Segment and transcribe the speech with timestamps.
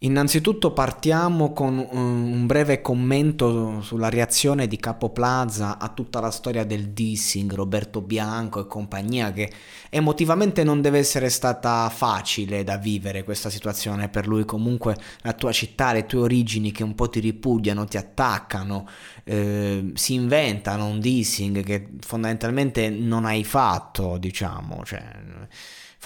[0.00, 6.64] Innanzitutto partiamo con un breve commento sulla reazione di Capo Plaza a tutta la storia
[6.66, 9.50] del dissing, Roberto Bianco e compagnia, che
[9.88, 14.44] emotivamente non deve essere stata facile da vivere questa situazione per lui.
[14.44, 18.86] Comunque la tua città, le tue origini che un po' ti ripudiano, ti attaccano,
[19.24, 24.84] eh, si inventano un dissing che fondamentalmente non hai fatto, diciamo.
[24.84, 25.02] Cioè,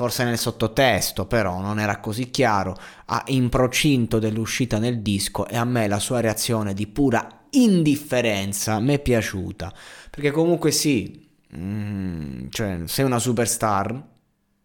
[0.00, 2.74] forse nel sottotesto, però non era così chiaro,
[3.26, 8.94] in procinto dell'uscita nel disco e a me la sua reazione di pura indifferenza mi
[8.94, 9.70] è piaciuta,
[10.08, 14.02] perché comunque sì, mm, cioè sei una superstar,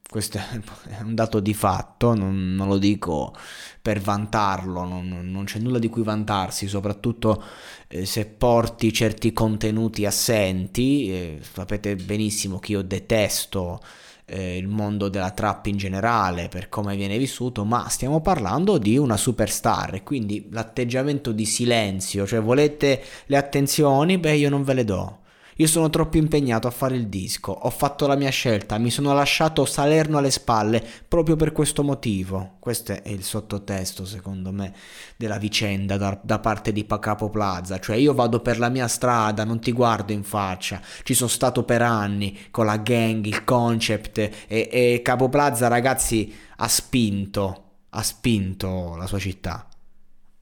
[0.09, 0.37] questo
[0.87, 3.35] è un dato di fatto, non, non lo dico
[3.81, 7.43] per vantarlo, non, non, c'è nulla di cui vantarsi, soprattutto
[7.89, 13.81] eh, se porti certi contenuti assenti, eh, sapete benissimo che io detesto
[14.25, 18.97] eh, il mondo della trap in generale, per come viene vissuto, ma stiamo parlando di
[18.97, 24.73] una superstar e quindi l'atteggiamento di silenzio, cioè volete le attenzioni, beh io non ve
[24.73, 25.19] le do.
[25.57, 29.13] Io sono troppo impegnato a fare il disco, ho fatto la mia scelta, mi sono
[29.13, 32.57] lasciato Salerno alle spalle proprio per questo motivo.
[32.59, 34.73] Questo è il sottotesto, secondo me,
[35.15, 37.79] della vicenda da, da parte di Capo Plaza.
[37.79, 41.63] Cioè io vado per la mia strada, non ti guardo in faccia, ci sono stato
[41.63, 48.03] per anni con la gang, il concept e, e Capo Plaza, ragazzi, ha spinto, ha
[48.03, 49.69] spinto la sua città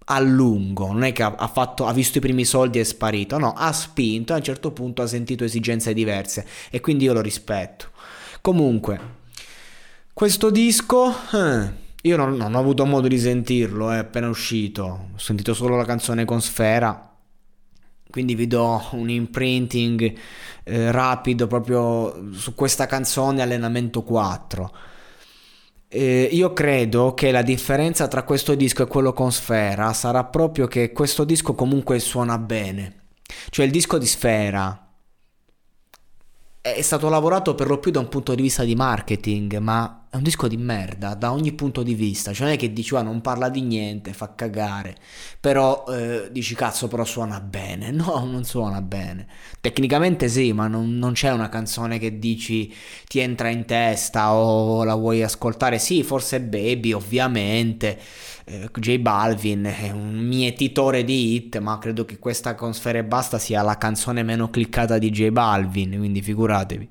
[0.05, 3.37] a lungo, non è che ha, fatto, ha visto i primi soldi e è sparito,
[3.37, 7.13] no, ha spinto e a un certo punto ha sentito esigenze diverse e quindi io
[7.13, 7.89] lo rispetto.
[8.41, 8.99] Comunque,
[10.11, 11.71] questo disco, eh,
[12.01, 15.85] io non, non, ho avuto modo di sentirlo, è appena uscito, ho sentito solo la
[15.85, 17.11] canzone con Sfera,
[18.09, 20.13] quindi vi do un imprinting
[20.63, 24.71] eh, rapido proprio su questa canzone Allenamento 4
[25.95, 30.65] eh, io credo che la differenza tra questo disco e quello con Sfera sarà proprio
[30.65, 33.01] che questo disco comunque suona bene.
[33.49, 34.91] Cioè il disco di Sfera
[36.59, 40.17] è stato lavorato per lo più da un punto di vista di marketing, ma è
[40.17, 42.33] un disco di merda da ogni punto di vista.
[42.33, 44.95] Cioè non è che dici, ah, non parla di niente, fa cagare,
[45.39, 47.89] però eh, dici, cazzo, però suona bene.
[48.03, 49.25] No, non suona bene.
[49.59, 52.71] Tecnicamente sì, ma non, non, c'è una canzone che dici
[53.07, 55.79] ti entra in testa o la vuoi ascoltare.
[55.79, 57.97] Sì, forse Baby, ovviamente
[58.45, 63.39] eh, J Balvin è un mietitore di hit, ma credo che questa con Sfere Basta
[63.39, 66.89] sia la canzone meno cliccata di J Balvin, quindi figuratevi.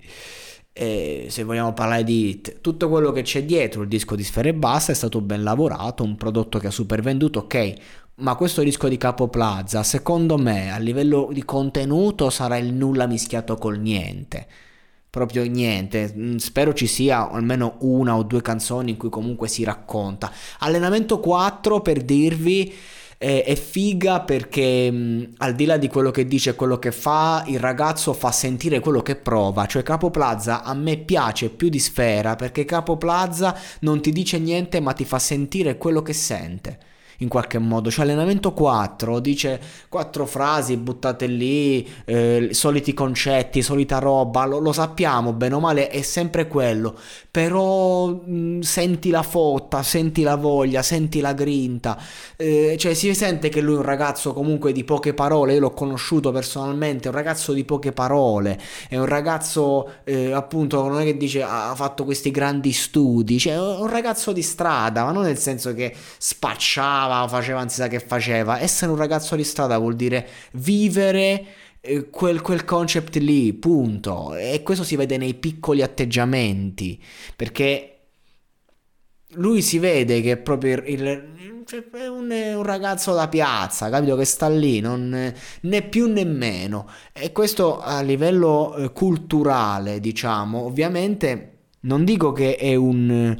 [0.72, 4.50] E se vogliamo parlare di hit, tutto quello che c'è dietro il disco di Sfere
[4.50, 7.74] e è stato ben lavorato, un prodotto che ha super venduto, ok,
[8.16, 13.06] ma questo disco di Capo Plaza, secondo me, a livello di contenuto sarà il nulla
[13.06, 14.46] mischiato col niente
[15.12, 16.14] proprio niente.
[16.16, 20.32] Mm, spero ci sia almeno una o due canzoni in cui comunque si racconta.
[20.60, 22.74] Allenamento 4 per dirvi
[23.22, 26.78] è, è figa perché mh, mm, al di là di quello che dice e quello
[26.78, 29.66] che fa, il ragazzo fa sentire quello che prova.
[29.66, 34.38] Cioè Capo Plaza a me piace più di Sfera perché Capo Plaza non ti dice
[34.40, 36.78] niente ma ti fa sentire quello che sente
[37.18, 37.90] in qualche modo.
[37.90, 44.72] Cioè allenamento 4 dice quattro frasi buttate lì, eh, soliti concetti, solita roba, lo, lo
[44.72, 46.98] sappiamo bene o male, è sempre quello.
[47.32, 51.98] Però mh, senti la fotta, senti la voglia, senti la grinta,
[52.36, 55.70] eh, cioè si sente che lui è un ragazzo comunque di poche parole, io l'ho
[55.70, 61.04] conosciuto personalmente, è un ragazzo di poche parole, è un ragazzo eh, appunto non è
[61.04, 65.22] che dice ha fatto questi grandi studi, cioè è un ragazzo di strada, ma non
[65.22, 69.96] nel senso che spacciava, faceva si sa che faceva, essere un ragazzo di strada vuol
[69.96, 71.46] dire vivere
[72.10, 74.34] Quel, quel, concept lì, punto.
[74.36, 77.02] E questo si vede nei piccoli atteggiamenti,
[77.34, 77.92] perché
[79.34, 84.16] lui si vede che è proprio il, cioè, è un, un, ragazzo da piazza, capito?
[84.16, 86.88] Che sta lì, non, né più né meno.
[87.12, 91.48] E questo a livello eh, culturale, diciamo, ovviamente
[91.80, 93.36] non dico che è un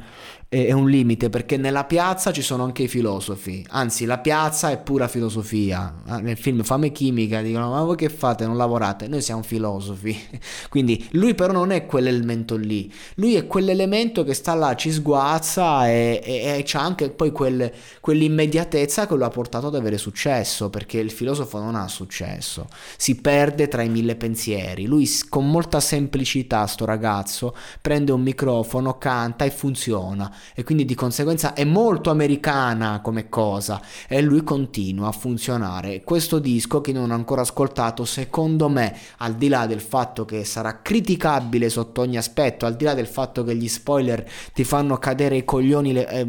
[0.61, 4.77] è un limite perché nella piazza ci sono anche i filosofi, anzi la piazza è
[4.77, 6.01] pura filosofia.
[6.05, 8.45] Ah, nel film Fame Chimica dicono ma voi che fate?
[8.45, 9.07] Non lavorate?
[9.07, 10.15] Noi siamo filosofi.
[10.69, 15.89] Quindi lui però non è quell'elemento lì, lui è quell'elemento che sta là, ci sguazza
[15.89, 20.69] e, e, e c'ha anche poi quel, quell'immediatezza che lo ha portato ad avere successo
[20.69, 24.85] perché il filosofo non ha successo, si perde tra i mille pensieri.
[24.85, 30.95] Lui con molta semplicità, sto ragazzo, prende un microfono, canta e funziona e quindi di
[30.95, 36.03] conseguenza è molto americana come cosa e lui continua a funzionare.
[36.03, 40.43] Questo disco che non ho ancora ascoltato, secondo me, al di là del fatto che
[40.43, 44.97] sarà criticabile sotto ogni aspetto, al di là del fatto che gli spoiler ti fanno
[44.97, 46.27] cadere i coglioni le, eh,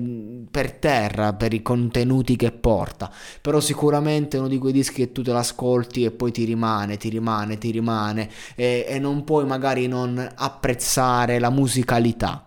[0.51, 5.13] per terra per i contenuti che porta, però sicuramente è uno di quei dischi che
[5.13, 9.47] tu te l'ascolti e poi ti rimane, ti rimane, ti rimane e, e non puoi
[9.47, 12.44] magari non apprezzare la musicalità.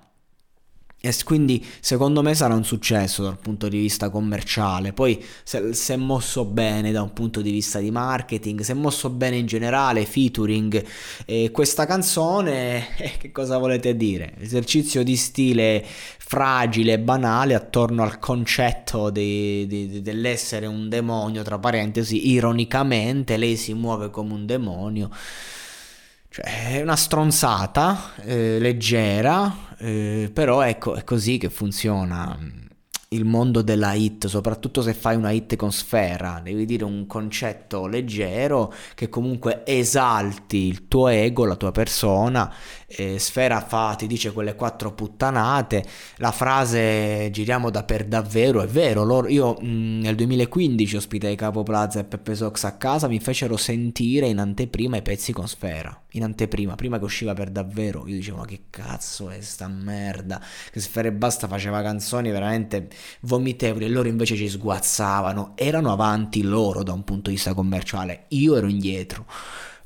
[0.99, 4.93] E quindi secondo me sarà un successo dal punto di vista commerciale.
[4.93, 8.75] Poi se, se, è mosso bene da un punto di vista di marketing, se è
[8.75, 10.83] mosso bene in generale, featuring,
[11.25, 14.33] eh, questa canzone, eh, che cosa volete dire?
[14.39, 15.85] Esercizio di stile
[16.27, 23.55] fragile e banale attorno al concetto di, di, dell'essere un demonio, tra parentesi, ironicamente lei
[23.55, 25.11] si muove come un demonio.
[26.29, 32.37] Cioè, è una stronzata eh, leggera, eh, però ecco, è così che funziona
[33.09, 37.87] il mondo della hit, soprattutto se fai una hit con sfera, devi dire un concetto
[37.87, 42.53] leggero che comunque esalti il tuo ego, la tua persona.
[42.89, 45.85] Eh, sfera fa, ti dice quelle quattro puttanate,
[46.19, 51.63] la frase giriamo da per davvero, è vero, loro, io mh, nel 2015 ospitai Capo
[51.63, 56.01] Plaza e Peppe Sox a casa, mi fecero sentire in anteprima i pezzi con sfera,
[56.11, 60.41] in anteprima, prima che usciva per davvero, io dicevo ma che cazzo è sta merda,
[60.71, 62.87] che Sfera e Basta faceva canzoni veramente
[63.21, 68.27] vomitevoli e loro invece ci sguazzavano, erano avanti loro da un punto di vista commerciale,
[68.29, 69.25] io ero indietro.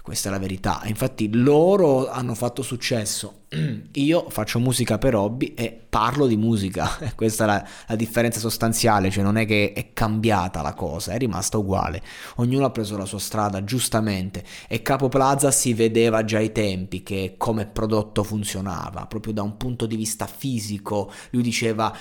[0.01, 0.81] Questa è la verità.
[0.85, 3.43] Infatti loro hanno fatto successo.
[3.93, 6.89] Io faccio musica per hobby e parlo di musica.
[7.15, 11.17] Questa è la, la, differenza sostanziale, cioè non è che è cambiata la cosa, è
[11.17, 12.01] rimasta uguale.
[12.37, 14.43] Ognuno ha preso la sua strada, giustamente.
[14.67, 19.55] E Capo Plaza si vedeva già ai tempi che come prodotto funzionava, proprio da un
[19.57, 21.11] punto di vista fisico.
[21.29, 21.95] Lui diceva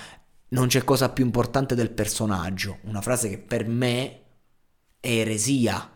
[0.49, 4.19] non c'è cosa più importante del personaggio, una frase che per me
[4.99, 5.89] è eresia.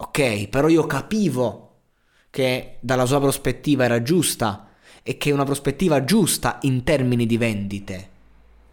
[0.00, 1.64] Ok, però io capivo
[2.30, 4.68] che dalla sua prospettiva era giusta
[5.02, 8.08] e che è una prospettiva giusta in termini di vendite.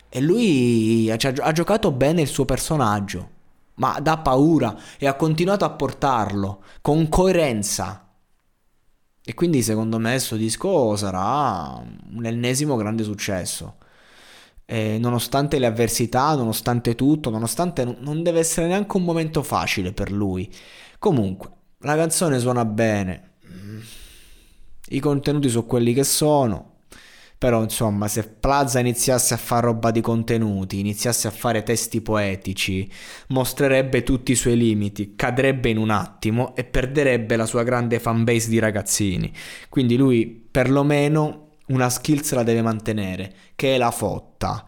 [0.08, 3.30] E lui ha, ha giocato bene il suo personaggio,
[3.76, 8.08] ma da paura e ha continuato a portarlo con coerenza.
[9.24, 11.84] E quindi secondo me questo disco sarà
[12.14, 13.78] un ennesimo grande successo
[14.66, 20.12] eh, nonostante le avversità, nonostante tutto, nonostante non deve essere neanche un momento facile per
[20.12, 20.52] lui.
[21.00, 21.50] Comunque,
[21.80, 23.34] la canzone suona bene,
[24.90, 26.74] i contenuti sono quelli che sono.
[27.38, 32.90] Però insomma, se Plaza iniziasse a fare roba di contenuti, iniziasse a fare testi poetici,
[33.28, 38.50] mostrerebbe tutti i suoi limiti, cadrebbe in un attimo e perderebbe la sua grande fanbase
[38.50, 39.32] di ragazzini.
[39.70, 44.66] Quindi lui perlomeno una skills la deve mantenere, che è la fotta.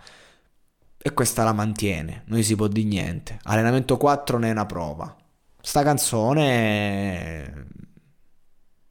[0.97, 3.39] E questa la mantiene, non si può dire niente.
[3.43, 5.15] Allenamento 4 ne è una prova.
[5.67, 7.67] Sta canzone,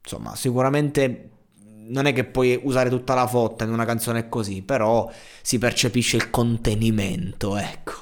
[0.03, 1.29] insomma, sicuramente
[1.87, 6.17] non è che puoi usare tutta la fotta in una canzone così, però si percepisce
[6.17, 7.93] il contenimento, ecco.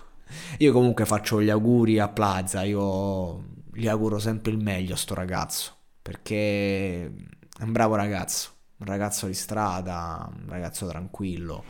[0.58, 5.14] Io comunque faccio gli auguri a Plaza, io gli auguro sempre il meglio a sto
[5.14, 11.64] ragazzo, perché è un bravo ragazzo un ragazzo di strada, un ragazzo tranquillo,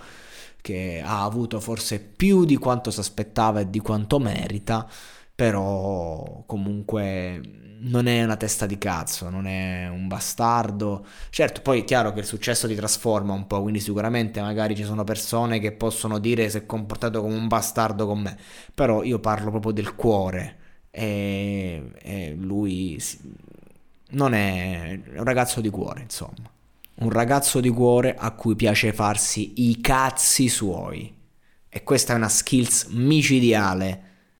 [0.59, 4.89] che ha avuto forse più di quanto si aspettava e di quanto merita,
[5.35, 7.41] però comunque
[7.77, 11.05] non è una testa di cazzo, non è un bastardo.
[11.29, 14.83] Certo, poi è chiaro che il successo ti trasforma un po', quindi sicuramente magari ci
[14.83, 18.37] sono persone che possono dire si è comportato come un bastardo con me,
[18.73, 20.57] però io parlo proprio del cuore
[20.89, 22.97] e, e lui
[24.11, 26.49] non è, è un ragazzo di cuore, insomma.
[26.97, 31.13] Un ragazzo di cuore a cui piace farsi i cazzi suoi.
[31.67, 34.04] E questa è una skills micidiale